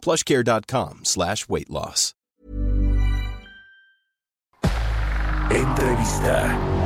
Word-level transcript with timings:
plushcare.com 0.00 1.00
slash 1.04 1.46
weight 1.48 1.68
loss. 1.68 2.14
Entrevista. 5.50 6.80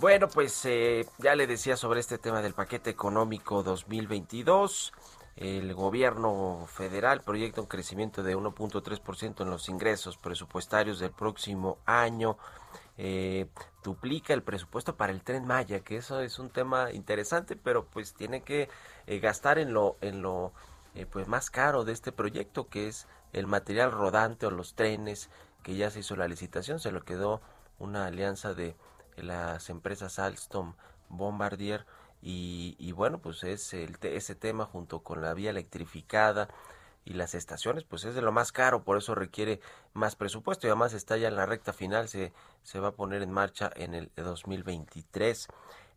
Bueno, 0.00 0.28
pues 0.28 0.64
eh, 0.64 1.06
ya 1.18 1.34
le 1.34 1.46
decía 1.46 1.76
sobre 1.76 2.00
este 2.00 2.18
tema 2.18 2.40
del 2.40 2.54
paquete 2.54 2.90
económico 2.90 3.62
2022. 3.62 4.92
El 5.36 5.74
gobierno 5.74 6.66
federal 6.66 7.22
proyecta 7.22 7.60
un 7.60 7.66
crecimiento 7.66 8.22
de 8.22 8.36
1.3% 8.36 9.42
en 9.42 9.50
los 9.50 9.68
ingresos 9.68 10.16
presupuestarios 10.16 10.98
del 10.98 11.10
próximo 11.10 11.78
año. 11.84 12.38
Eh, 12.96 13.48
duplica 13.82 14.34
el 14.34 14.42
presupuesto 14.42 14.96
para 14.96 15.12
el 15.12 15.22
tren 15.22 15.46
Maya, 15.46 15.80
que 15.80 15.96
eso 15.96 16.20
es 16.20 16.38
un 16.38 16.50
tema 16.50 16.92
interesante, 16.92 17.56
pero 17.56 17.86
pues 17.86 18.14
tiene 18.14 18.42
que 18.42 18.68
eh, 19.06 19.18
gastar 19.18 19.58
en 19.58 19.72
lo, 19.74 19.96
en 20.00 20.22
lo 20.22 20.52
eh, 20.94 21.06
pues 21.06 21.26
más 21.26 21.50
caro 21.50 21.84
de 21.84 21.92
este 21.92 22.12
proyecto, 22.12 22.68
que 22.68 22.88
es 22.88 23.06
el 23.32 23.46
material 23.46 23.90
rodante 23.90 24.46
o 24.46 24.50
los 24.50 24.74
trenes, 24.74 25.28
que 25.62 25.76
ya 25.76 25.90
se 25.90 26.00
hizo 26.00 26.14
la 26.16 26.28
licitación, 26.28 26.78
se 26.78 26.92
lo 26.92 27.04
quedó 27.04 27.40
una 27.78 28.06
alianza 28.06 28.54
de 28.54 28.76
las 29.16 29.70
empresas 29.70 30.18
Alstom 30.18 30.74
Bombardier 31.08 31.86
y, 32.22 32.76
y 32.78 32.92
bueno 32.92 33.18
pues 33.18 33.44
es 33.44 33.72
ese 33.74 34.34
tema 34.34 34.64
junto 34.66 35.02
con 35.02 35.20
la 35.20 35.34
vía 35.34 35.50
electrificada 35.50 36.48
y 37.04 37.14
las 37.14 37.34
estaciones 37.34 37.84
pues 37.84 38.04
es 38.04 38.14
de 38.14 38.22
lo 38.22 38.32
más 38.32 38.52
caro 38.52 38.84
por 38.84 38.96
eso 38.96 39.14
requiere 39.14 39.60
más 39.92 40.16
presupuesto 40.16 40.66
y 40.66 40.70
además 40.70 40.92
está 40.92 41.16
ya 41.16 41.28
en 41.28 41.36
la 41.36 41.46
recta 41.46 41.72
final 41.72 42.08
se, 42.08 42.32
se 42.62 42.80
va 42.80 42.88
a 42.88 42.94
poner 42.94 43.22
en 43.22 43.30
marcha 43.30 43.70
en 43.76 43.94
el 43.94 44.10
2023 44.16 45.48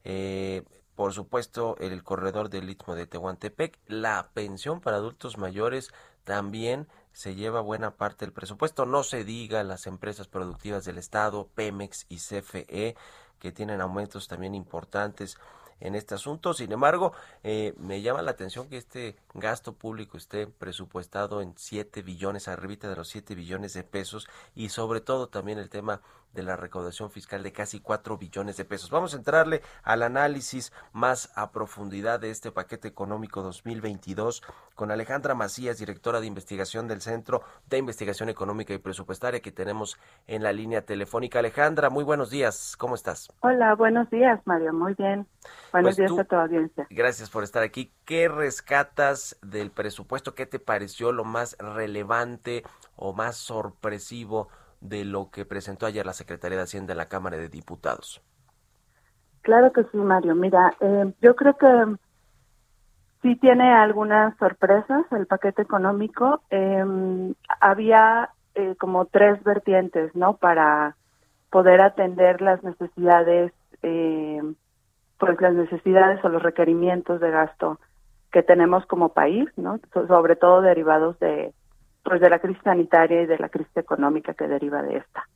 eh, 0.04 0.64
por 0.96 1.14
supuesto 1.14 1.76
el 1.80 2.04
corredor 2.04 2.50
del 2.50 2.70
Istmo 2.70 2.96
de 2.96 3.08
Tehuantepec 3.08 3.80
la 3.88 4.30
pensión 4.34 4.82
para 4.82 4.98
adultos 4.98 5.38
mayores 5.38 5.94
también 6.24 6.88
se 7.18 7.34
lleva 7.34 7.62
buena 7.62 7.96
parte 7.96 8.26
del 8.26 8.32
presupuesto. 8.32 8.86
No 8.86 9.02
se 9.02 9.24
diga 9.24 9.64
las 9.64 9.88
empresas 9.88 10.28
productivas 10.28 10.86
del 10.86 11.00
Estado, 11.00 11.48
Pemex 11.56 12.06
y 12.10 12.18
CFE, 12.18 12.96
que 13.40 13.52
tienen 13.52 13.82
aumentos 13.82 14.28
también 14.28 14.54
importantes 14.54 15.40
en 15.80 15.96
este 15.96 16.16
asunto. 16.16 16.54
Sin 16.54 16.72
embargo, 16.72 17.14
eh, 17.44 17.74
me 17.78 18.02
llama 18.02 18.22
la 18.22 18.32
atención 18.32 18.70
que 18.70 18.78
este 18.78 19.16
gasto 19.34 19.74
público 19.74 20.18
esté 20.18 20.48
presupuestado 20.48 21.42
en 21.42 21.54
7 21.58 22.02
billones, 22.02 22.48
arribita 22.48 22.90
de 22.90 22.96
los 22.96 23.10
7 23.10 23.36
billones 23.36 23.74
de 23.74 23.84
pesos 23.84 24.28
y 24.56 24.70
sobre 24.70 25.02
todo 25.02 25.28
también 25.28 25.60
el 25.60 25.70
tema 25.70 26.02
de 26.34 26.44
la 26.44 26.56
recaudación 26.56 27.10
fiscal 27.10 27.44
de 27.44 27.52
casi 27.52 27.80
4 27.80 28.18
billones 28.18 28.58
de 28.58 28.66
pesos. 28.66 28.90
Vamos 28.90 29.14
a 29.14 29.18
entrarle 29.18 29.62
al 29.84 30.04
análisis 30.04 30.72
más 30.94 31.32
a 31.36 31.52
profundidad 31.52 32.20
de 32.20 32.30
este 32.30 32.52
paquete 32.52 32.88
económico 32.88 33.42
2022 33.42 34.44
con 34.76 34.92
Alejandra 34.92 35.34
Macías, 35.34 35.80
directora 35.80 36.20
de 36.20 36.28
investigación 36.28 36.88
del 36.88 37.02
Centro 37.02 37.42
de 37.68 37.78
Investigación 37.78 38.30
Económica 38.30 38.74
y 38.74 38.78
Presupuestaria 38.78 39.40
que 39.40 39.52
tenemos 39.52 39.98
en 40.28 40.44
la 40.44 40.54
línea 40.54 40.84
telefónica. 40.84 41.40
Alejandra, 41.40 41.90
muy 41.90 42.04
buenos 42.04 42.30
días, 42.30 42.76
¿cómo 42.78 42.96
estás? 42.96 43.30
Hola, 43.42 43.76
buenos 43.76 44.10
días, 44.10 44.40
Mario, 44.46 44.74
muy 44.74 44.94
bien. 44.94 45.28
Buenos 45.72 45.96
pues 45.96 45.98
días 45.98 46.20
a 46.20 46.24
toda 46.24 46.44
audiencia. 46.44 46.88
Gracias 46.90 47.30
por 47.30 47.44
estar 47.44 47.64
aquí. 47.64 47.92
¿Qué 48.06 48.28
rescatas 48.28 49.38
del 49.42 49.72
presupuesto? 49.72 50.36
¿Qué 50.36 50.46
te 50.46 50.60
pareció 50.60 51.12
lo 51.12 51.24
más 51.24 51.58
relevante 51.58 52.64
o 52.96 53.14
más 53.14 53.36
sorpresivo 53.38 54.50
de 54.82 55.06
lo 55.06 55.30
que 55.32 55.46
presentó 55.46 55.86
ayer 55.86 56.06
la 56.06 56.14
Secretaría 56.14 56.58
de 56.58 56.64
Hacienda 56.64 56.94
en 56.94 56.98
la 56.98 57.10
Cámara 57.10 57.38
de 57.38 57.50
Diputados. 57.50 58.22
Claro 59.42 59.72
que 59.72 59.84
sí, 59.86 59.98
Mario. 59.98 60.36
Mira, 60.36 60.74
eh, 60.80 61.14
yo 61.22 61.36
creo 61.36 61.56
que 61.58 61.96
sí 63.22 63.36
tiene 63.38 63.74
algunas 63.74 64.36
sorpresas 64.38 65.06
el 65.12 65.26
paquete 65.26 65.62
económico. 65.62 66.42
Em, 66.50 67.34
había 67.60 68.30
eh, 68.56 68.76
como 68.80 69.06
tres 69.06 69.44
vertientes, 69.44 70.14
¿no? 70.16 70.38
Para 70.38 70.96
poder 71.50 71.82
atender 71.82 72.42
las 72.42 72.64
necesidades, 72.64 73.54
eh, 73.84 74.42
pues 75.18 75.40
las 75.40 75.54
necesidades 75.54 76.24
o 76.24 76.30
los 76.30 76.44
requerimientos 76.44 77.20
de 77.22 77.32
gasto 77.32 77.80
que 78.32 78.44
tenemos 78.44 78.86
como 78.86 79.10
país, 79.10 79.48
¿no? 79.56 79.80
sobre 79.94 80.36
todo 80.36 80.62
derivados 80.62 81.18
de 81.20 81.54
pues 82.08 82.22
de 82.22 82.30
la 82.30 82.40
crisis 82.40 82.64
sanitaria 82.64 83.24
y 83.24 83.26
de 83.26 83.38
la 83.38 83.50
crisis 83.50 83.76
económica 83.76 84.34
que 84.34 84.48
deriva 84.48 84.82
de 84.82 84.98
esta. 84.98 85.28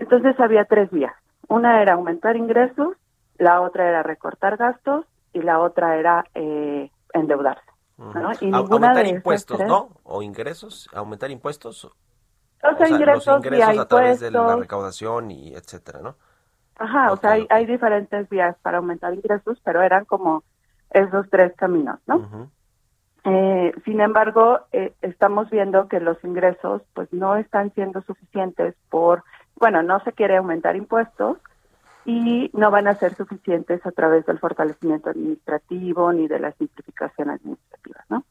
Entonces 0.00 0.38
había 0.40 0.64
tres 0.64 0.90
vías. 0.90 1.12
Una 1.48 1.82
era 1.82 1.94
aumentar 1.94 2.36
ingresos, 2.36 2.96
la 3.36 3.60
otra 3.60 3.86
era 3.88 4.02
recortar 4.02 4.56
gastos 4.56 5.04
y 5.34 5.42
la 5.42 5.60
otra 5.60 5.98
era 5.98 6.24
eh, 6.34 6.90
endeudarse. 7.12 7.70
aumentar 7.98 9.06
impuestos, 9.06 9.60
¿no? 9.60 9.90
O 10.04 10.22
ingresos, 10.22 10.88
aumentar 10.94 11.30
impuestos. 11.30 11.84
O 11.84 12.76
sea, 12.78 12.88
ingresos, 12.88 13.26
los 13.26 13.44
ingresos 13.44 13.78
a 13.78 13.86
través 13.86 14.20
de 14.20 14.30
la 14.30 14.56
recaudación 14.56 15.30
y 15.30 15.54
etcétera, 15.54 16.00
¿no? 16.00 16.16
Ajá, 16.76 17.12
o 17.12 17.16
sea, 17.18 17.32
hay, 17.32 17.46
hay, 17.50 17.66
diferentes 17.66 18.26
vías 18.30 18.56
para 18.62 18.78
aumentar 18.78 19.12
ingresos, 19.12 19.60
pero 19.62 19.82
eran 19.82 20.06
como 20.06 20.42
esos 20.90 21.28
tres 21.28 21.52
caminos, 21.56 22.00
¿no? 22.06 22.50
Eh, 23.24 23.72
sin 23.84 24.00
embargo, 24.00 24.60
eh, 24.72 24.92
estamos 25.00 25.48
viendo 25.48 25.88
que 25.88 25.98
los 25.98 26.22
ingresos 26.24 26.82
pues 26.92 27.10
no 27.12 27.36
están 27.36 27.72
siendo 27.72 28.02
suficientes 28.02 28.74
por, 28.90 29.24
bueno, 29.56 29.82
no 29.82 30.00
se 30.00 30.12
quiere 30.12 30.36
aumentar 30.36 30.76
impuestos 30.76 31.38
y 32.04 32.50
no 32.52 32.70
van 32.70 32.86
a 32.86 32.96
ser 32.96 33.14
suficientes 33.14 33.84
a 33.86 33.92
través 33.92 34.26
del 34.26 34.38
fortalecimiento 34.38 35.08
administrativo 35.08 36.12
ni 36.12 36.28
de 36.28 36.38
la 36.38 36.52
simplificación 36.52 37.30
administrativa, 37.30 38.04
¿no? 38.10 38.24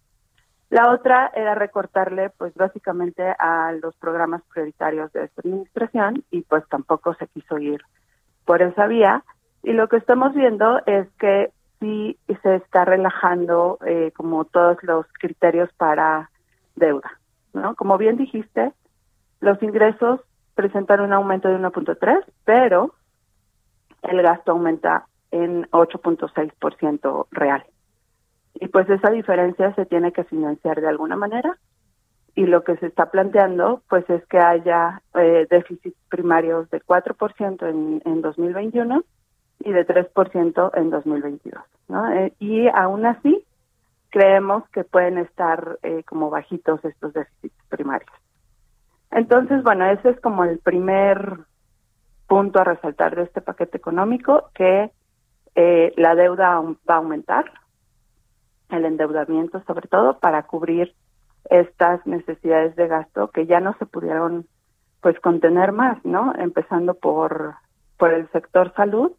La 0.70 0.92
otra 0.92 1.32
era 1.36 1.54
recortarle 1.56 2.32
pues 2.32 2.54
básicamente 2.56 3.24
a 3.38 3.72
los 3.74 3.96
programas 3.98 4.42
prioritarios 4.52 5.12
de 5.14 5.26
esta 5.26 5.42
administración 5.42 6.24
y 6.32 6.42
pues 6.42 6.68
tampoco 6.68 7.14
se 7.16 7.28
quiso 7.28 7.58
ir 7.60 7.82
por 8.46 8.62
esa 8.62 8.88
vía 8.88 9.24
y 9.64 9.74
lo 9.74 9.88
que 9.88 9.98
estamos 9.98 10.34
viendo 10.34 10.82
es 10.86 11.08
que 11.20 11.52
sí 11.84 12.18
se 12.42 12.56
está 12.56 12.86
relajando 12.86 13.78
eh, 13.86 14.14
como 14.16 14.46
todos 14.46 14.78
los 14.84 15.06
criterios 15.20 15.70
para 15.74 16.30
deuda, 16.78 17.20
¿no? 17.54 17.76
Como 17.76 17.98
bien 17.98 18.16
dijiste, 18.16 18.72
los 19.42 19.62
ingresos 19.62 20.22
presentan 20.56 21.02
un 21.02 21.12
aumento 21.12 21.50
de 21.50 21.58
1.3, 21.58 22.24
pero 22.46 22.94
el 24.02 24.22
gasto 24.22 24.54
aumenta 24.54 25.08
en 25.32 25.70
8.6% 25.72 27.28
real. 27.32 27.66
Y 28.54 28.70
pues 28.70 28.90
esa 28.90 29.10
diferencia 29.10 29.76
se 29.76 29.86
tiene 29.86 30.14
que 30.14 30.24
financiar 30.24 30.80
de 30.80 30.88
alguna 30.88 31.18
manera 31.18 31.58
y 32.34 32.46
lo 32.46 32.64
que 32.64 32.78
se 32.78 32.88
está 32.88 33.12
planteando 33.12 33.82
pues 33.90 34.10
es 34.10 34.26
que 34.28 34.38
haya 34.38 35.02
eh, 35.16 35.48
déficits 35.50 35.98
primarios 36.08 36.70
de 36.70 36.82
4% 36.82 37.68
en, 37.68 38.02
en 38.06 38.22
2021 38.22 39.04
y 39.64 39.72
de 39.72 39.86
3% 39.86 40.72
en 40.76 40.90
2022. 40.90 41.64
¿no? 41.88 42.12
Eh, 42.12 42.34
y 42.40 42.68
aún 42.68 43.06
así, 43.06 43.44
creemos 44.10 44.68
que 44.70 44.84
pueden 44.84 45.18
estar 45.18 45.80
eh, 45.84 46.04
como 46.04 46.30
bajitos 46.30 46.84
estos 46.86 47.14
déficits 47.14 47.56
primarios. 47.70 48.12
Entonces, 49.12 49.64
bueno, 49.64 49.86
ese 49.86 50.10
es 50.10 50.20
como 50.22 50.44
el 50.44 50.60
primer 50.60 51.40
punto 52.28 52.60
a 52.60 52.64
resaltar 52.64 53.16
de 53.16 53.24
este 53.24 53.42
paquete 53.42 53.78
económico, 53.78 54.50
que 54.54 54.92
eh, 55.56 55.94
la 55.98 56.16
deuda 56.16 56.62
va 56.62 56.96
a 56.96 56.98
aumentar, 56.98 57.46
el 58.70 58.86
endeudamiento 58.86 59.64
sobre 59.66 59.88
todo, 59.88 60.20
para 60.20 60.44
cubrir 60.44 60.94
estas 61.50 62.06
necesidades 62.08 62.76
de 62.76 62.88
gasto 62.88 63.30
que 63.30 63.46
ya 63.46 63.60
no 63.60 63.76
se 63.78 63.86
pudieron 63.86 64.48
pues 65.02 65.20
contener 65.20 65.74
más, 65.74 66.04
¿no? 66.06 66.34
Empezando 66.38 66.94
por, 66.94 67.56
por 67.98 68.14
el 68.14 68.30
sector 68.32 68.74
salud 68.76 69.12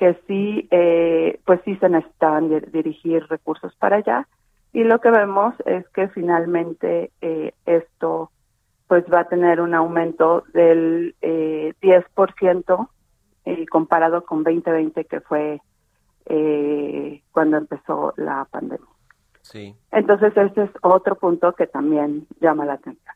que 0.00 0.18
sí, 0.26 0.66
eh, 0.70 1.38
pues 1.44 1.60
sí 1.66 1.76
se 1.76 1.90
necesitaban 1.90 2.48
dirigir 2.72 3.26
recursos 3.28 3.76
para 3.76 3.96
allá. 3.96 4.26
Y 4.72 4.82
lo 4.82 4.98
que 4.98 5.10
vemos 5.10 5.54
es 5.66 5.86
que 5.90 6.08
finalmente 6.08 7.12
eh, 7.20 7.52
esto 7.66 8.30
pues 8.88 9.04
va 9.12 9.20
a 9.20 9.28
tener 9.28 9.60
un 9.60 9.74
aumento 9.74 10.44
del 10.54 11.14
eh, 11.20 11.74
10% 11.82 12.88
eh, 13.44 13.66
comparado 13.66 14.24
con 14.24 14.42
2020 14.42 15.04
que 15.04 15.20
fue 15.20 15.60
eh, 16.24 17.22
cuando 17.30 17.58
empezó 17.58 18.14
la 18.16 18.46
pandemia. 18.50 18.88
Sí. 19.42 19.76
Entonces 19.92 20.34
ese 20.34 20.62
es 20.62 20.70
otro 20.80 21.16
punto 21.16 21.52
que 21.52 21.66
también 21.66 22.26
llama 22.40 22.64
la 22.64 22.74
atención. 22.74 23.14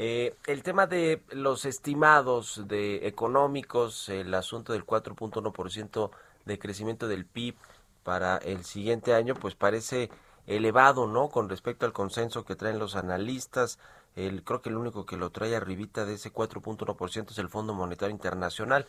Eh, 0.00 0.36
el 0.46 0.62
tema 0.62 0.86
de 0.86 1.24
los 1.32 1.64
estimados 1.64 2.68
de 2.68 3.08
económicos, 3.08 4.08
el 4.08 4.32
asunto 4.32 4.72
del 4.72 4.86
4.1% 4.86 6.10
de 6.44 6.58
crecimiento 6.60 7.08
del 7.08 7.26
PIB 7.26 7.56
para 8.04 8.36
el 8.36 8.64
siguiente 8.64 9.12
año, 9.12 9.34
pues 9.34 9.56
parece 9.56 10.08
elevado, 10.46 11.08
¿no? 11.08 11.28
Con 11.28 11.48
respecto 11.48 11.84
al 11.84 11.92
consenso 11.92 12.44
que 12.44 12.54
traen 12.54 12.78
los 12.78 12.94
analistas. 12.94 13.80
El, 14.14 14.44
creo 14.44 14.62
que 14.62 14.68
el 14.68 14.76
único 14.76 15.04
que 15.04 15.16
lo 15.16 15.30
trae 15.30 15.56
arribita 15.56 16.04
de 16.04 16.14
ese 16.14 16.32
4.1% 16.32 17.32
es 17.32 17.38
el 17.38 17.48
Fondo 17.48 17.74
Monetario 17.74 18.14
Internacional, 18.14 18.86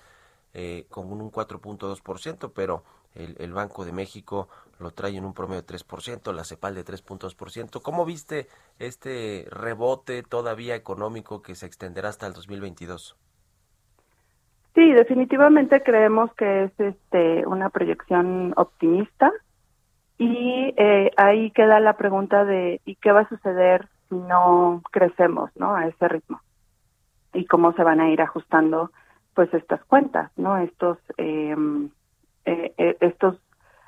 eh, 0.53 0.85
con 0.89 1.11
un 1.11 1.31
4.2%, 1.31 2.51
pero 2.53 2.83
el, 3.15 3.35
el, 3.39 3.53
Banco 3.53 3.85
de 3.85 3.91
México 3.91 4.47
lo 4.79 4.91
trae 4.91 5.17
en 5.17 5.25
un 5.25 5.33
promedio 5.33 5.61
de 5.61 5.67
3%, 5.67 6.33
la 6.33 6.44
CEPAL 6.44 6.75
de 6.75 6.85
3.2%. 6.85 7.81
¿Cómo 7.81 8.06
viste 8.06 8.47
este 8.79 9.47
rebote 9.51 10.23
todavía 10.23 10.75
económico 10.75 11.41
que 11.41 11.56
se 11.56 11.65
extenderá 11.65 12.09
hasta 12.09 12.27
el 12.27 12.33
2022? 12.33 13.17
Sí, 14.75 14.94
definitivamente 14.94 15.83
creemos 15.83 16.33
que 16.35 16.63
es 16.63 16.79
este 16.79 17.45
una 17.45 17.69
proyección 17.69 18.53
optimista 18.56 19.31
y 20.17 20.73
eh, 20.77 21.11
ahí 21.17 21.51
queda 21.51 21.79
la 21.79 21.97
pregunta 21.97 22.45
de 22.45 22.79
¿y 22.85 22.95
qué 22.95 23.11
va 23.11 23.21
a 23.21 23.29
suceder 23.29 23.88
si 24.07 24.15
no 24.15 24.81
crecemos, 24.91 25.50
no, 25.56 25.75
a 25.75 25.88
ese 25.88 26.07
ritmo? 26.07 26.41
Y 27.33 27.45
cómo 27.45 27.73
se 27.73 27.83
van 27.83 28.00
a 28.00 28.09
ir 28.09 28.21
ajustando, 28.21 28.91
pues 29.33 29.53
estas 29.53 29.83
cuentas, 29.85 30.31
no, 30.38 30.57
estos 30.57 30.97
eh, 31.17 31.56
eh, 32.50 32.98
estos 33.00 33.38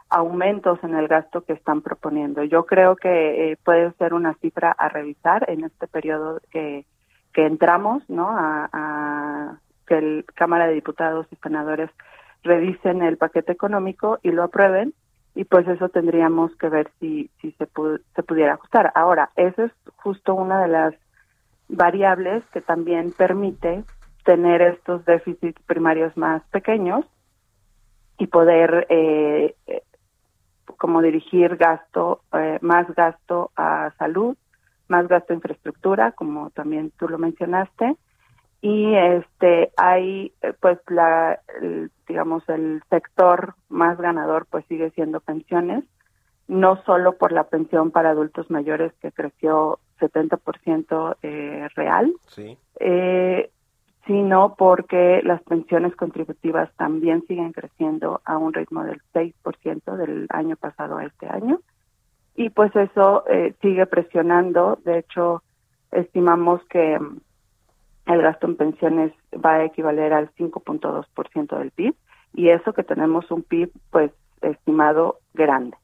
aumentos 0.09 0.79
en 0.83 0.95
el 0.95 1.07
gasto 1.07 1.41
que 1.41 1.53
están 1.53 1.81
proponiendo. 1.81 2.43
Yo 2.43 2.65
creo 2.65 2.95
que 2.95 3.57
puede 3.63 3.91
ser 3.93 4.13
una 4.13 4.33
cifra 4.35 4.71
a 4.71 4.89
revisar 4.89 5.49
en 5.49 5.63
este 5.63 5.87
periodo 5.87 6.41
que, 6.51 6.85
entramos, 7.33 8.03
¿no? 8.09 8.29
A, 8.29 8.69
a 8.73 9.57
que 9.87 9.97
el 9.97 10.25
Cámara 10.35 10.67
de 10.67 10.73
Diputados 10.73 11.27
y 11.31 11.37
Senadores 11.37 11.89
revisen 12.43 13.01
el 13.01 13.17
paquete 13.17 13.53
económico 13.53 14.19
y 14.21 14.31
lo 14.31 14.43
aprueben 14.43 14.93
y 15.35 15.45
pues 15.45 15.67
eso 15.67 15.89
tendríamos 15.89 16.55
que 16.57 16.69
ver 16.69 16.91
si, 16.99 17.29
si 17.39 17.51
se, 17.53 17.67
se 18.15 18.23
pudiera 18.23 18.53
ajustar. 18.53 18.91
Ahora, 18.95 19.29
eso 19.35 19.63
es 19.63 19.71
justo 19.95 20.35
una 20.35 20.61
de 20.61 20.67
las 20.67 20.93
variables 21.69 22.43
que 22.51 22.61
también 22.61 23.11
permite 23.11 23.83
tener 24.25 24.61
estos 24.61 25.05
déficits 25.05 25.61
primarios 25.63 26.15
más 26.17 26.43
pequeños 26.51 27.05
y 28.21 28.27
poder 28.27 28.85
eh, 28.89 29.55
como 30.77 31.01
dirigir 31.01 31.57
gasto, 31.57 32.21
eh, 32.33 32.59
más 32.61 32.85
gasto 32.93 33.49
a 33.55 33.91
salud, 33.97 34.37
más 34.87 35.07
gasto 35.07 35.33
a 35.33 35.37
infraestructura, 35.37 36.11
como 36.11 36.51
también 36.51 36.91
tú 36.99 37.09
lo 37.09 37.17
mencionaste, 37.17 37.95
y 38.61 38.93
este 38.93 39.71
hay 39.75 40.33
eh, 40.43 40.53
pues 40.59 40.77
la 40.89 41.39
digamos 42.07 42.47
el 42.47 42.83
sector 42.91 43.55
más 43.69 43.97
ganador 43.97 44.45
pues 44.51 44.65
sigue 44.67 44.91
siendo 44.91 45.19
pensiones 45.19 45.83
no 46.47 46.79
solo 46.83 47.17
por 47.17 47.31
la 47.31 47.45
pensión 47.45 47.89
para 47.89 48.11
adultos 48.11 48.51
mayores 48.51 48.93
que 49.01 49.11
creció 49.11 49.79
70% 49.99 51.15
eh, 51.23 51.67
real 51.73 52.13
sí. 52.27 52.55
eh, 52.79 53.49
sino 54.11 54.55
porque 54.57 55.21
las 55.23 55.41
pensiones 55.43 55.95
contributivas 55.95 56.69
también 56.75 57.23
siguen 57.27 57.53
creciendo 57.53 58.19
a 58.25 58.37
un 58.37 58.53
ritmo 58.53 58.83
del 58.83 59.01
6% 59.13 59.95
del 59.95 60.27
año 60.31 60.57
pasado 60.57 60.97
a 60.97 61.05
este 61.05 61.27
año 61.27 61.61
y 62.35 62.49
pues 62.49 62.75
eso 62.75 63.23
eh, 63.29 63.55
sigue 63.61 63.85
presionando 63.85 64.77
de 64.83 64.99
hecho 64.99 65.43
estimamos 65.93 66.61
que 66.65 66.99
el 68.05 68.21
gasto 68.21 68.47
en 68.47 68.57
pensiones 68.57 69.13
va 69.33 69.53
a 69.53 69.63
equivaler 69.63 70.11
al 70.11 70.29
5.2% 70.35 71.57
del 71.57 71.71
PIB 71.71 71.95
y 72.33 72.49
eso 72.49 72.73
que 72.73 72.83
tenemos 72.83 73.31
un 73.31 73.43
PIB 73.43 73.71
pues 73.91 74.11
estimado 74.41 75.19
grande. 75.33 75.77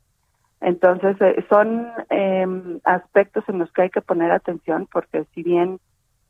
Entonces 0.60 1.16
eh, 1.22 1.46
son 1.50 1.88
eh, 2.10 2.46
aspectos 2.84 3.48
en 3.48 3.60
los 3.60 3.72
que 3.72 3.84
hay 3.84 3.90
que 3.90 4.02
poner 4.02 4.32
atención 4.32 4.86
porque 4.92 5.24
si 5.34 5.44
bien 5.44 5.80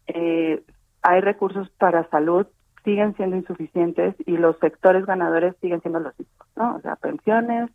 eh, 0.05 0.61
hay 1.01 1.21
recursos 1.21 1.69
para 1.77 2.09
salud 2.09 2.47
siguen 2.83 3.15
siendo 3.15 3.35
insuficientes 3.35 4.15
y 4.25 4.37
los 4.37 4.57
sectores 4.59 5.05
ganadores 5.05 5.55
siguen 5.61 5.81
siendo 5.81 5.99
los 5.99 6.17
mismos, 6.17 6.47
¿no? 6.55 6.75
O 6.75 6.81
sea, 6.81 6.95
pensiones, 6.95 7.69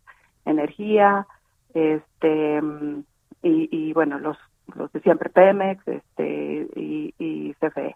energía, 0.45 1.27
este 1.73 2.61
y, 3.41 3.69
y 3.71 3.93
bueno 3.93 4.19
los 4.19 4.37
los 4.75 4.91
de 4.91 5.01
siempre 5.01 5.29
Pemex, 5.29 5.87
este 5.87 6.67
y, 6.75 7.53
CFE. 7.59 7.95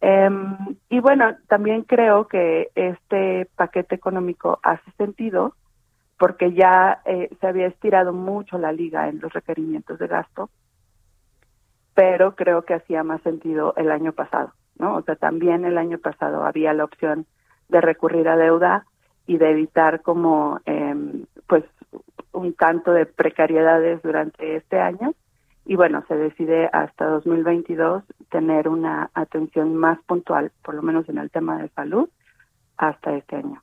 Em, 0.00 0.56
y 0.88 1.00
bueno, 1.00 1.36
también 1.48 1.82
creo 1.82 2.28
que 2.28 2.70
este 2.74 3.48
paquete 3.56 3.94
económico 3.94 4.60
hace 4.62 4.90
sentido 4.92 5.54
porque 6.18 6.52
ya 6.52 7.00
eh, 7.04 7.30
se 7.40 7.46
había 7.46 7.66
estirado 7.66 8.12
mucho 8.12 8.58
la 8.58 8.72
liga 8.72 9.08
en 9.08 9.20
los 9.20 9.32
requerimientos 9.32 9.98
de 9.98 10.06
gasto, 10.06 10.50
pero 11.96 12.36
creo 12.36 12.62
que 12.62 12.74
hacía 12.74 13.02
más 13.02 13.20
sentido 13.22 13.74
el 13.76 13.90
año 13.90 14.12
pasado, 14.12 14.52
¿no? 14.78 14.96
O 14.96 15.02
sea, 15.02 15.16
también 15.16 15.64
el 15.64 15.78
año 15.78 15.98
pasado 15.98 16.44
había 16.44 16.72
la 16.74 16.84
opción 16.84 17.26
de 17.68 17.80
recurrir 17.80 18.28
a 18.28 18.36
deuda 18.36 18.86
y 19.26 19.38
de 19.38 19.50
evitar 19.50 20.02
como, 20.02 20.60
eh, 20.66 20.94
pues, 21.48 21.64
un 22.32 22.52
tanto 22.52 22.92
de 22.92 23.06
precariedades 23.06 24.02
durante 24.02 24.56
este 24.56 24.78
año 24.78 25.14
y 25.64 25.74
bueno, 25.74 26.04
se 26.06 26.14
decide 26.14 26.70
hasta 26.72 27.06
2022 27.06 28.04
tener 28.30 28.68
una 28.68 29.10
atención 29.14 29.74
más 29.74 29.98
puntual, 30.06 30.52
por 30.62 30.74
lo 30.74 30.82
menos 30.82 31.08
en 31.08 31.18
el 31.18 31.28
tema 31.30 31.60
de 31.60 31.68
salud, 31.70 32.08
hasta 32.76 33.16
este 33.16 33.36
año. 33.36 33.62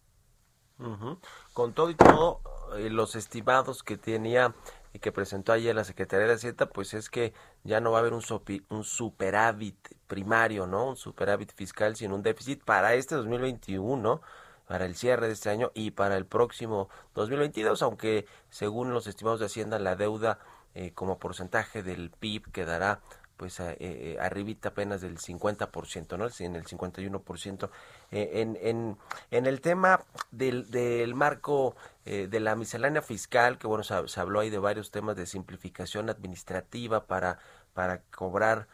Con 1.53 1.74
todo 1.74 1.89
y 1.91 1.95
todo, 1.95 2.41
eh, 2.77 2.89
los 2.89 3.15
estimados 3.15 3.83
que 3.83 3.95
tenía 3.95 4.53
y 4.94 5.00
que 5.00 5.12
presentó 5.12 5.51
ayer 5.51 5.75
la 5.75 5.84
Secretaría 5.84 6.28
de 6.28 6.34
Hacienda, 6.34 6.68
pues 6.68 6.94
es 6.94 7.10
que 7.10 7.34
ya 7.63 7.81
no 7.81 7.92
va 7.92 7.98
a 7.98 8.01
haber 8.01 8.13
un, 8.13 8.24
un 8.69 8.84
superávit 8.84 9.78
primario, 10.07 10.68
¿no? 10.68 10.90
Un 10.90 10.95
superávit 10.95 11.51
fiscal, 11.54 11.95
sino 11.95 12.16
un 12.16 12.22
déficit 12.22 12.63
para 12.63 12.94
este 12.94 13.16
2021 13.16 14.22
para 14.68 14.86
el 14.86 14.95
cierre 14.95 15.28
de 15.28 15.34
este 15.34 15.50
año 15.50 15.72
y 15.74 15.92
para 15.92 16.16
el 16.18 16.25
próximo 16.25 16.90
2022, 17.16 17.81
aunque 17.81 18.25
según 18.50 18.94
los 18.94 19.07
estimados 19.07 19.39
de 19.39 19.48
Hacienda 19.48 19.77
la 19.79 19.96
deuda 19.96 20.39
eh, 20.75 20.94
como 20.94 21.20
porcentaje 21.20 21.84
del 21.84 22.10
PIB 22.10 22.51
quedará 22.51 23.01
pues 23.43 23.59
eh, 23.59 23.75
eh, 23.77 24.17
arribita 24.21 24.69
apenas 24.69 25.01
del 25.01 25.17
50%, 25.17 26.17
¿no? 26.17 26.29
En 26.39 26.55
el 26.55 26.63
51%. 26.63 27.69
Eh, 28.09 28.29
en, 28.35 28.57
en, 28.62 28.97
en 29.31 29.45
el 29.47 29.59
tema 29.59 30.05
del, 30.31 30.71
del 30.71 31.13
marco 31.13 31.75
de 32.05 32.39
la 32.39 32.55
miscelánea 32.55 33.01
fiscal, 33.01 33.57
que 33.57 33.67
bueno, 33.67 33.83
se, 33.83 34.19
habló 34.19 34.39
ahí 34.39 34.50
de 34.50 34.59
varios 34.59 34.91
temas 34.91 35.17
de 35.17 35.25
simplificación 35.25 36.09
administrativa 36.09 37.05
para, 37.05 37.38
para 37.73 38.01
cobrar 38.15 38.67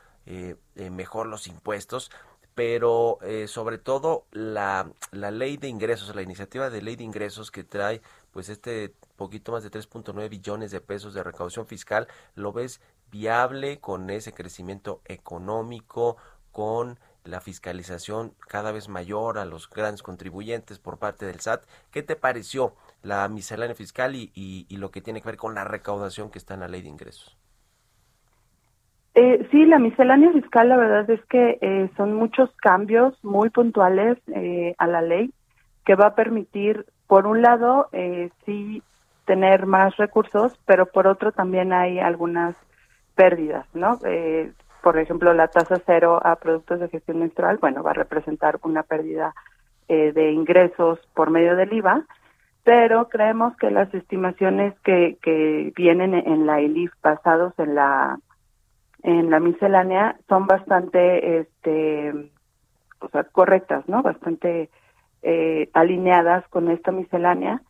mejor 0.75 1.25
los 1.25 1.47
impuestos, 1.47 2.11
pero 2.53 3.19
sobre 3.47 3.77
todo 3.77 4.25
la, 4.31 4.91
la 5.11 5.31
ley 5.31 5.57
de 5.57 5.67
ingresos, 5.67 6.15
la 6.15 6.23
iniciativa 6.23 6.71
de 6.71 6.81
ley 6.81 6.95
de 6.95 7.03
ingresos 7.03 7.51
que 7.51 7.63
trae 7.63 8.01
pues 8.31 8.49
este 8.49 8.93
poquito 9.15 9.51
más 9.51 9.63
de 9.63 9.69
3.9 9.69 10.29
billones 10.29 10.71
de 10.71 10.81
pesos 10.81 11.13
de 11.13 11.23
recaudación 11.23 11.67
fiscal, 11.67 12.07
¿lo 12.35 12.51
ves 12.51 12.81
viable 13.11 13.79
con 13.79 14.09
ese 14.09 14.33
crecimiento 14.33 15.01
económico, 15.05 16.17
con 16.51 16.99
la 17.29 17.41
fiscalización 17.41 18.33
cada 18.47 18.71
vez 18.71 18.89
mayor 18.89 19.37
a 19.37 19.45
los 19.45 19.69
grandes 19.69 20.03
contribuyentes 20.03 20.79
por 20.79 20.97
parte 20.97 21.25
del 21.25 21.39
SAT? 21.39 21.63
¿Qué 21.91 22.03
te 22.03 22.15
pareció 22.15 22.73
la 23.03 23.27
miscelánea 23.27 23.75
fiscal 23.75 24.15
y, 24.15 24.65
lo 24.77 24.91
que 24.91 25.01
tiene 25.01 25.21
que 25.21 25.27
ver 25.27 25.37
con 25.37 25.55
la 25.55 25.63
recaudación 25.63 26.31
que 26.31 26.39
está 26.39 26.53
en 26.53 26.61
la 26.61 26.67
ley 26.67 26.81
de 26.81 26.89
ingresos? 26.89 27.37
Eh, 29.15 29.47
sí, 29.51 29.65
la 29.65 29.79
miscelánea 29.79 30.31
fiscal, 30.31 30.69
la 30.69 30.77
verdad 30.77 31.09
es 31.09 31.23
que 31.25 31.57
eh, 31.61 31.89
son 31.97 32.13
muchos 32.13 32.49
cambios 32.57 33.21
muy 33.23 33.49
puntuales 33.49 34.17
eh, 34.27 34.75
a 34.77 34.87
la 34.87 35.01
ley 35.01 35.33
que 35.85 35.95
va 35.95 36.07
a 36.07 36.15
permitir, 36.15 36.85
por 37.07 37.25
un 37.25 37.41
lado, 37.41 37.89
sí 38.45 38.83
tener 39.25 39.65
más 39.65 39.95
recursos, 39.97 40.59
pero 40.65 40.85
por 40.85 41.07
otro 41.07 41.31
también 41.31 41.73
hay 41.73 41.99
algunas 41.99 42.55
pérdidas, 43.19 43.65
¿no? 43.73 43.99
Eh, 44.05 44.53
por 44.81 44.97
ejemplo, 44.97 45.33
la 45.33 45.49
tasa 45.49 45.75
cero 45.85 46.21
a 46.23 46.37
productos 46.37 46.79
de 46.79 46.87
gestión 46.87 47.19
menstrual, 47.19 47.57
bueno, 47.57 47.83
va 47.83 47.91
a 47.91 47.95
representar 48.05 48.59
una 48.63 48.83
pérdida 48.83 49.35
eh, 49.89 50.13
de 50.13 50.31
ingresos 50.31 50.99
por 51.13 51.29
medio 51.29 51.57
del 51.57 51.73
IVA, 51.73 52.05
pero 52.63 53.09
creemos 53.09 53.57
que 53.57 53.71
las 53.71 53.93
estimaciones 53.93 54.73
que, 54.85 55.17
que 55.21 55.73
vienen 55.75 56.13
en 56.13 56.45
la 56.45 56.61
ELIF 56.61 56.93
basados 57.03 57.53
en 57.59 57.75
la 57.75 58.17
en 59.03 59.29
la 59.29 59.41
miscelánea 59.41 60.15
son 60.29 60.47
bastante 60.47 61.39
este 61.39 62.31
o 63.01 63.09
sea, 63.09 63.25
correctas, 63.25 63.83
¿no? 63.89 64.01
Bastante 64.01 64.69
eh, 65.23 65.69
alineadas 65.73 66.47
con 66.47 66.71
esta 66.71 66.93
miscelánea, 66.93 67.61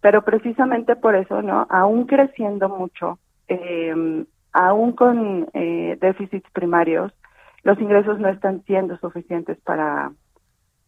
pero 0.00 0.22
precisamente 0.22 0.96
por 0.96 1.14
eso, 1.14 1.42
¿no? 1.42 1.68
Aún 1.70 2.06
creciendo 2.06 2.68
mucho, 2.68 3.20
eh, 3.46 4.24
aún 4.56 4.92
con 4.92 5.48
eh, 5.52 5.98
déficits 6.00 6.50
primarios, 6.50 7.12
los 7.62 7.78
ingresos 7.78 8.18
no 8.18 8.28
están 8.28 8.62
siendo 8.64 8.96
suficientes 8.98 9.58
para 9.60 10.12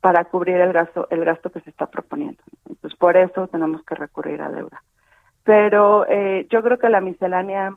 para 0.00 0.24
cubrir 0.26 0.56
el 0.56 0.72
gasto 0.72 1.08
el 1.10 1.24
gasto 1.24 1.50
que 1.50 1.60
se 1.60 1.70
está 1.70 1.86
proponiendo. 1.86 2.42
Entonces, 2.68 2.98
por 2.98 3.16
eso 3.16 3.48
tenemos 3.48 3.82
que 3.84 3.94
recurrir 3.94 4.40
a 4.40 4.50
deuda. 4.50 4.82
Pero 5.44 6.06
eh, 6.08 6.46
yo 6.50 6.62
creo 6.62 6.78
que 6.78 6.88
la 6.88 7.00
miscelánea 7.00 7.74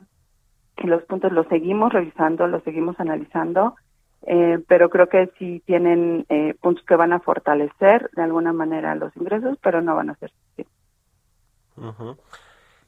y 0.78 0.86
los 0.86 1.02
puntos 1.04 1.32
los 1.32 1.46
seguimos 1.48 1.92
revisando, 1.92 2.46
los 2.46 2.62
seguimos 2.62 2.98
analizando, 2.98 3.74
eh, 4.22 4.58
pero 4.68 4.88
creo 4.88 5.08
que 5.08 5.30
sí 5.38 5.62
tienen 5.66 6.24
eh, 6.28 6.54
puntos 6.60 6.84
que 6.84 6.96
van 6.96 7.12
a 7.12 7.20
fortalecer 7.20 8.08
de 8.14 8.22
alguna 8.22 8.52
manera 8.52 8.94
los 8.94 9.14
ingresos, 9.16 9.58
pero 9.62 9.82
no 9.82 9.96
van 9.96 10.10
a 10.10 10.14
ser 10.14 10.30
suficientes. 10.30 10.72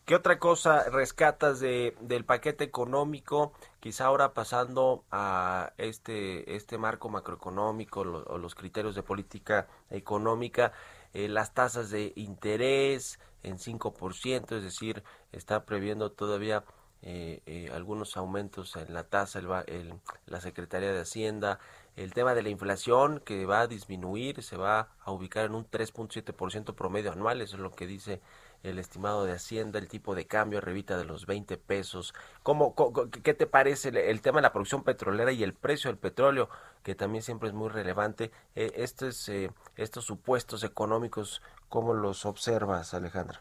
¿Qué 0.05 0.15
otra 0.15 0.39
cosa 0.39 0.91
rescatas 0.91 1.61
de, 1.61 1.97
del 1.99 2.27
paquete 2.27 2.63
económico? 2.63 3.55
Quizá 3.81 4.05
ahora 4.05 4.35
pasando 4.35 5.03
a 5.11 5.73
este, 5.79 6.57
este 6.57 6.77
marco 6.77 7.09
macroeconómico 7.09 8.01
o 8.01 8.37
los 8.37 8.55
criterios 8.55 8.95
de 8.95 9.03
política 9.03 9.67
económica, 9.89 10.73
eh, 11.15 11.29
las 11.29 11.55
tasas 11.55 11.89
de 11.89 12.13
interés 12.17 13.19
en 13.43 13.57
5%, 13.57 14.57
es 14.57 14.63
decir, 14.63 15.03
está 15.33 15.65
previendo 15.65 16.13
todavía 16.13 16.65
eh, 17.01 17.41
eh, 17.47 17.71
algunos 17.73 18.19
aumentos 18.19 18.77
en 18.77 18.93
la 18.93 19.05
tasa, 19.05 19.39
el, 19.39 19.95
la 20.27 20.41
Secretaría 20.43 20.93
de 20.93 21.01
Hacienda, 21.01 21.61
el 21.97 22.13
tema 22.13 22.35
de 22.35 22.43
la 22.43 22.51
inflación 22.51 23.21
que 23.21 23.47
va 23.47 23.61
a 23.61 23.67
disminuir, 23.69 24.43
se 24.43 24.59
va 24.59 24.91
a 25.01 25.13
ubicar 25.13 25.47
en 25.47 25.55
un 25.55 25.67
3.7% 25.67 26.75
promedio 26.75 27.11
anual, 27.11 27.41
eso 27.41 27.57
es 27.57 27.63
lo 27.63 27.71
que 27.71 27.87
dice 27.87 28.21
el 28.65 28.79
estimado 28.79 29.25
de 29.25 29.33
Hacienda, 29.33 29.79
el 29.79 29.89
tipo 29.89 30.15
de 30.15 30.27
cambio 30.27 30.61
revita 30.61 30.97
de 30.97 31.05
los 31.05 31.27
20 31.27 31.57
pesos. 31.59 32.15
¿Cómo, 32.43 32.75
qué 33.23 33.35
te 33.35 33.47
parece 33.47 33.91
el, 33.91 34.21
tema 34.23 34.39
de 34.39 34.43
la 34.43 34.53
producción 34.53 34.83
petrolera 34.83 35.31
y 35.33 35.43
el 35.43 35.53
precio 35.53 35.91
del 35.91 35.99
petróleo, 35.99 36.49
que 36.83 36.95
también 36.95 37.23
siempre 37.23 37.49
es 37.49 37.55
muy 37.55 37.69
relevante? 37.69 38.31
Eh, 38.57 38.73
estos, 38.77 39.29
eh, 39.29 39.51
estos 39.77 40.05
supuestos 40.05 40.65
económicos, 40.65 41.43
¿cómo 41.69 41.93
los 41.95 42.25
observas, 42.25 42.95
Alejandra? 42.95 43.41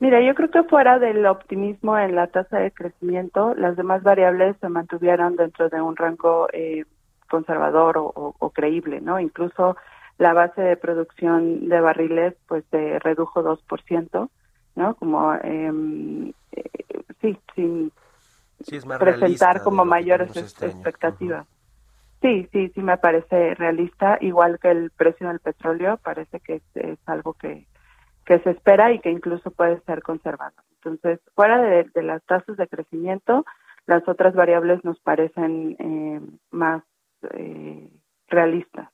Mira, 0.00 0.20
yo 0.20 0.34
creo 0.34 0.50
que 0.50 0.62
fuera 0.62 0.98
del 0.98 1.26
optimismo 1.26 1.98
en 1.98 2.14
la 2.14 2.28
tasa 2.28 2.58
de 2.58 2.70
crecimiento, 2.70 3.54
las 3.54 3.76
demás 3.76 4.02
variables 4.02 4.56
se 4.60 4.68
mantuvieron 4.68 5.36
dentro 5.36 5.68
de 5.68 5.80
un 5.80 5.96
rango 5.96 6.48
eh, 6.52 6.84
conservador 7.28 7.98
o, 7.98 8.34
o, 8.38 8.50
creíble, 8.50 9.00
¿no? 9.00 9.18
Incluso 9.20 9.76
la 10.18 10.34
base 10.34 10.60
de 10.60 10.76
producción 10.76 11.68
de 11.68 11.80
barriles 11.80 12.34
pues 12.46 12.64
se 12.70 12.98
redujo 12.98 13.42
2%, 13.42 14.28
¿no? 14.74 14.94
Como 14.96 15.34
eh, 15.34 16.32
sí, 17.20 17.38
sin 17.54 17.92
presentar 18.98 19.62
como 19.62 19.84
mayores 19.84 20.36
este 20.36 20.66
expectativas. 20.66 21.46
Sí, 22.20 22.48
sí, 22.52 22.68
sí 22.74 22.82
me 22.82 22.98
parece 22.98 23.54
realista, 23.54 24.18
igual 24.20 24.58
que 24.58 24.70
el 24.70 24.90
precio 24.90 25.28
del 25.28 25.38
petróleo, 25.38 25.98
parece 25.98 26.40
que 26.40 26.60
es, 26.74 26.98
algo 27.06 27.34
que, 27.34 27.66
que 28.26 28.40
se 28.40 28.50
espera 28.50 28.92
y 28.92 28.98
que 28.98 29.10
incluso 29.10 29.52
puede 29.52 29.80
ser 29.82 30.02
conservado. 30.02 30.56
Entonces, 30.82 31.20
fuera 31.36 31.60
de, 31.60 32.02
las 32.02 32.24
tasas 32.24 32.56
de 32.56 32.66
crecimiento, 32.66 33.44
las 33.86 34.06
otras 34.08 34.34
variables 34.34 34.84
nos 34.84 34.98
parecen 34.98 35.76
eh, 35.78 36.20
más 36.50 36.82
eh, 37.34 37.88
realistas. 38.26 38.88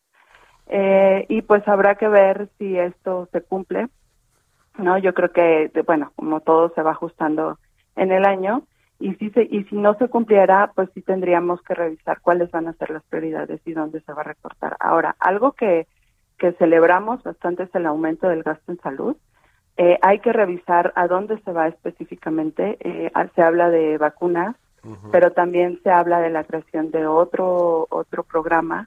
Eh, 0.67 1.27
y 1.29 1.43
pues 1.43 1.67
habrá 1.69 1.97
que 1.97 2.09
ver 2.09 2.49
si 2.59 2.79
esto 2.79 3.29
se 3.33 3.43
cumple, 3.43 3.89
¿no? 4.79 4.99
Yo 4.99 5.15
creo 5.15 5.33
que, 5.33 5.71
bueno, 5.87 6.13
como 6.17 6.41
todo 6.41 6.73
se 6.75 6.83
va 6.83 6.93
ajustando 6.93 7.59
en 7.97 8.13
el 8.13 8.25
año, 8.25 8.63
y 8.99 9.15
si, 9.17 9.31
se, 9.31 9.43
y 9.43 9.65
si 9.65 9.77
no 9.77 9.95
se 9.95 10.09
cumpliera, 10.09 10.73
pues 10.75 10.89
sí 10.95 11.03
tendríamos 11.03 11.61
que 11.63 11.75
revisar 11.75 12.21
cuáles 12.21 12.51
van 12.51 12.69
a 12.69 12.73
ser 12.75 12.91
las 12.91 13.03
prioridades 13.05 13.61
y 13.65 13.73
dónde 13.73 14.01
se 14.01 14.13
va 14.13 14.23
a 14.23 14.25
recortar. 14.25 14.77
Ahora, 14.81 15.17
algo 15.19 15.53
que, 15.53 15.87
que 16.39 16.53
celebramos 16.53 17.23
bastante 17.23 17.65
es 17.65 17.75
el 17.75 17.87
aumento 17.87 18.29
del 18.29 18.43
gasto 18.43 18.73
en 18.73 18.81
salud. 18.81 19.17
Eh, 19.77 19.99
hay 20.03 20.21
que 20.21 20.33
revisar 20.33 20.93
a 20.95 21.09
dónde 21.09 21.39
se 21.41 21.53
va 21.53 21.67
específicamente. 21.69 22.79
Eh, 22.81 23.11
se 23.35 23.43
habla 23.43 23.69
de 23.71 23.99
vacunas, 23.99 24.57
pero 25.11 25.33
también 25.33 25.81
se 25.83 25.91
habla 25.91 26.21
de 26.21 26.31
la 26.31 26.45
creación 26.45 26.91
de 26.91 27.07
otro 27.07 27.87
otro 27.89 28.23
programa 28.23 28.87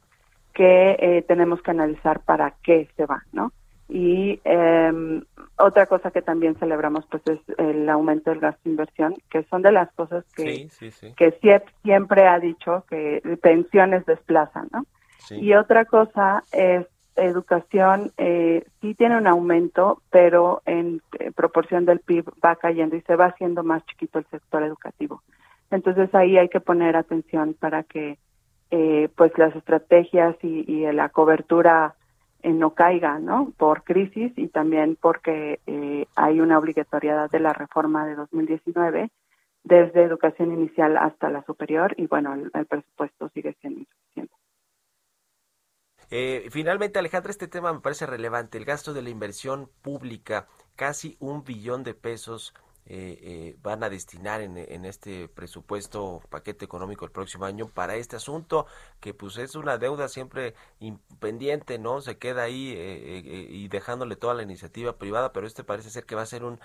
que 0.58 0.98
eh, 1.00 1.22
tenemos 1.28 1.62
que 1.62 1.70
analizar 1.70 2.22
para 2.22 2.56
qué 2.64 2.90
se 2.98 3.06
va, 3.06 3.24
¿no? 3.32 3.52
Y 3.88 4.42
eh, 4.44 5.22
otra 5.60 5.86
cosa 5.86 6.10
que 6.10 6.24
también 6.24 6.56
celebramos 6.56 7.06
pues 7.12 7.22
es 7.28 7.40
el 7.60 7.88
aumento 7.88 8.32
del 8.32 8.40
gasto 8.40 8.62
de 8.64 8.72
inversión, 8.72 9.14
que 9.30 9.44
son 9.44 9.62
de 9.62 9.72
las 9.72 9.94
cosas 9.94 10.26
que, 10.36 10.68
que 11.16 11.62
siempre 11.84 12.28
ha 12.28 12.40
dicho 12.40 12.86
que 12.90 13.22
pensiones 13.40 14.04
desplazan, 14.08 14.68
¿no? 14.74 14.84
Y 15.30 15.54
otra 15.54 15.86
cosa 15.86 16.44
es 16.52 16.88
educación, 17.16 18.12
eh, 18.18 18.66
sí 18.82 18.96
tiene 18.96 19.18
un 19.18 19.28
aumento, 19.28 20.02
pero 20.10 20.64
en 20.66 21.02
proporción 21.36 21.86
del 21.86 22.00
PIB 22.00 22.26
va 22.44 22.56
cayendo 22.56 22.96
y 22.96 23.02
se 23.02 23.16
va 23.16 23.28
haciendo 23.28 23.64
más 23.64 23.86
chiquito 23.86 24.18
el 24.18 24.26
sector 24.32 24.64
educativo. 24.64 25.22
Entonces 25.70 26.14
ahí 26.16 26.38
hay 26.38 26.50
que 26.50 26.62
poner 26.62 26.96
atención 26.96 27.54
para 27.54 27.84
que 27.84 28.18
eh, 28.70 29.08
pues 29.16 29.32
las 29.38 29.56
estrategias 29.56 30.36
y, 30.44 30.82
la 30.92 31.08
cobertura 31.10 31.96
eh, 32.44 32.52
no 32.52 32.74
caiga, 32.74 33.18
¿no? 33.18 33.54
Por 33.58 33.84
crisis 33.84 34.34
y 34.36 34.48
también 34.48 34.98
porque 35.00 35.60
eh, 35.68 36.06
hay 36.16 36.42
una 36.42 36.60
obligatoriedad 36.60 37.32
de 37.32 37.40
la 37.40 37.54
reforma 37.54 38.06
de 38.06 38.16
2019 38.16 39.10
desde 39.64 40.04
educación 40.04 40.52
inicial 40.52 40.98
hasta 40.98 41.30
la 41.30 41.44
superior 41.46 41.94
y 41.98 42.08
bueno, 42.08 42.34
el, 42.34 42.66
presupuesto 42.66 43.30
sigue 43.30 43.56
siendo 43.62 43.80
insuficiente. 43.80 44.34
finalmente, 46.52 47.00
Alejandra, 47.00 47.32
este 47.32 47.48
tema 47.48 47.72
me 47.72 47.80
parece 47.80 48.06
relevante. 48.06 48.58
El 48.58 48.66
gasto 48.66 48.94
de 48.94 49.02
la 49.02 49.10
inversión 49.10 49.70
pública, 49.82 50.48
casi 50.76 51.16
un 51.20 51.46
billón 51.46 51.84
de 51.84 51.94
pesos 51.94 52.54
eh, 52.90 53.18
eh, 53.22 53.56
van 53.62 53.84
a 53.84 53.90
destinar 53.90 54.40
en, 54.40 54.86
este 54.86 55.28
presupuesto 55.28 56.22
paquete 56.30 56.64
económico 56.64 57.04
el 57.04 57.12
próximo 57.12 57.44
año 57.44 57.68
para 57.68 57.96
este 57.96 58.16
asunto 58.16 58.66
que 59.02 59.14
pues 59.14 59.38
es 59.38 59.56
una 59.56 59.78
deuda 59.78 60.08
siempre 60.08 60.54
pendiente 61.20 61.80
no 61.80 62.00
se 62.00 62.18
queda 62.18 62.44
ahí 62.44 62.70
eh, 62.70 63.20
eh, 63.26 63.48
y 63.50 63.68
dejándole 63.68 64.16
toda 64.16 64.36
la 64.36 64.44
iniciativa 64.44 64.98
privada 64.98 65.34
pero 65.34 65.48
este 65.48 65.66
parece 65.66 65.90
ser 65.90 66.06
que 66.06 66.16
va 66.16 66.22
a 66.22 66.28
ser 66.28 66.46
un 66.46 66.60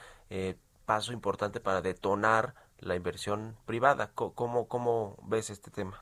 paso 0.87 1.12
importante 1.12 1.59
para 1.59 1.83
detonar 1.83 2.55
la 2.79 2.95
inversión 2.97 3.57
privada. 3.67 4.11
Cómo 4.14 4.69
cómo 4.69 5.17
ves 5.25 5.50
este 5.50 5.71
tema 5.71 6.00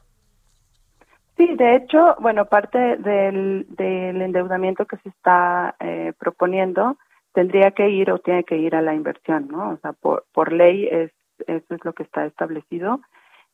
Sí, 1.37 1.55
de 1.57 1.77
hecho, 1.77 2.17
bueno, 2.21 2.45
parte 2.45 2.79
del, 2.99 3.67
del 3.71 4.21
endeudamiento 4.21 4.85
que 4.85 4.99
se 4.99 5.09
está 5.09 5.75
proponiendo 6.19 6.99
tendría 7.33 7.71
que 7.73 7.89
ir 7.89 8.11
o 8.11 8.19
tiene 8.19 8.45
que 8.45 8.57
ir 8.57 8.75
a 8.75 8.83
la 8.83 8.95
inversión, 8.95 9.49
¿no? 9.49 9.71
O 9.71 9.77
sea, 9.79 9.93
por, 9.93 10.25
por 10.33 10.53
ley 10.53 10.87
es, 10.91 11.13
eso 11.47 11.75
es 11.75 11.85
lo 11.85 11.93
que 11.93 12.03
está 12.03 12.27
establecido. 12.27 13.01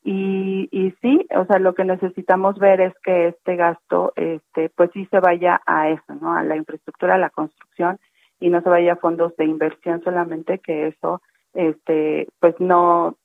Y, 0.02 0.68
y 0.71 0.92
sí, 1.02 1.26
o 1.37 1.45
sea, 1.47 1.59
lo 1.59 1.75
que 1.75 1.85
necesitamos 1.85 2.59
ver 2.59 2.80
es 2.80 2.95
que 3.02 3.28
este 3.28 3.56
gasto, 3.56 4.12
este, 4.14 4.68
pues 4.71 4.90
sí 4.92 5.06
se 5.06 5.18
vaya 5.18 5.61
a 5.66 5.90
eso, 5.90 6.14
¿no? 6.21 6.33
A 6.35 6.45
la 6.45 6.56
infraestructura, 6.56 7.16
a 7.16 7.18
la 7.18 7.30
construcción 7.30 7.99
y 8.38 8.49
no 8.49 8.61
se 8.62 8.68
vaya 8.68 8.95
a 8.95 8.97
fondos 8.97 9.37
de 9.37 9.47
inversión 9.47 10.02
solamente, 10.04 10.59
que 10.61 10.88
eso, 10.88 11.23
este, 11.54 12.28
pues 12.38 12.54
no, 12.61 13.16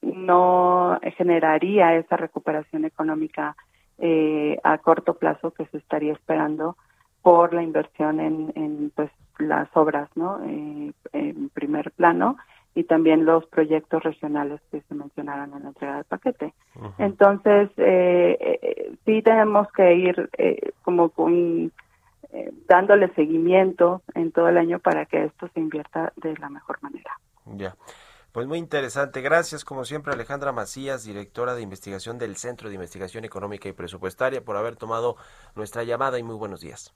no 0.00 0.98
generaría 1.16 1.96
esa 1.96 2.16
recuperación 2.16 2.84
económica 2.84 3.56
eh, 3.98 4.58
a 4.62 4.78
corto 4.78 5.14
plazo 5.18 5.50
que 5.50 5.66
se 5.66 5.78
estaría 5.78 6.12
esperando 6.12 6.76
por 7.22 7.54
la 7.54 7.62
inversión 7.62 8.20
en, 8.20 8.52
en 8.54 8.92
pues 8.94 9.10
las 9.38 9.68
obras, 9.74 10.08
¿no? 10.14 10.42
Eh, 10.44 10.92
en 11.12 11.48
primer 11.50 11.90
plano 11.92 12.36
y 12.74 12.84
también 12.84 13.24
los 13.24 13.46
proyectos 13.46 14.02
regionales 14.02 14.60
que 14.70 14.80
se 14.82 14.94
mencionaron 14.94 15.52
en 15.54 15.62
la 15.62 15.68
entrega 15.70 15.96
del 15.96 16.04
paquete. 16.04 16.54
Entonces, 16.98 17.70
eh, 17.76 18.38
eh, 18.40 18.96
sí 19.04 19.22
tenemos 19.22 19.66
que 19.72 19.94
ir 19.94 20.30
eh, 20.38 20.72
como 20.82 21.08
con, 21.08 21.72
eh, 22.32 22.52
dándole 22.68 23.12
seguimiento 23.14 24.02
en 24.14 24.30
todo 24.30 24.48
el 24.48 24.56
año 24.56 24.78
para 24.78 25.04
que 25.06 25.24
esto 25.24 25.48
se 25.52 25.60
invierta 25.60 26.12
de 26.16 26.36
la 26.38 26.48
mejor 26.48 26.80
manera. 26.80 27.18
Ya. 27.44 27.74
Pues 28.30 28.46
muy 28.46 28.58
interesante. 28.58 29.20
Gracias, 29.20 29.64
como 29.64 29.84
siempre, 29.84 30.12
Alejandra 30.12 30.52
Macías, 30.52 31.04
directora 31.04 31.56
de 31.56 31.62
investigación 31.62 32.18
del 32.18 32.36
Centro 32.36 32.68
de 32.68 32.76
Investigación 32.76 33.24
Económica 33.24 33.68
y 33.68 33.72
Presupuestaria, 33.72 34.44
por 34.44 34.56
haber 34.56 34.76
tomado 34.76 35.16
nuestra 35.56 35.82
llamada 35.82 36.20
y 36.20 36.22
muy 36.22 36.36
buenos 36.36 36.60
días. 36.60 36.94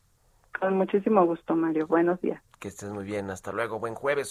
Con 0.58 0.76
muchísimo 0.76 1.25
gusto, 1.26 1.54
Mario. 1.54 1.87
Buenos 1.87 2.20
días. 2.20 2.42
Que 2.58 2.68
estés 2.68 2.90
muy 2.90 3.04
bien. 3.04 3.30
Hasta 3.30 3.52
luego. 3.52 3.78
Buen 3.78 3.94
jueves. 3.94 4.30